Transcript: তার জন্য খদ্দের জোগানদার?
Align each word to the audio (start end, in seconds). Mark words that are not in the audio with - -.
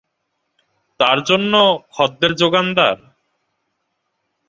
তার 0.99 1.17
জন্য 1.23 1.53
খদ্দের 1.91 2.31
জোগানদার? 2.35 2.97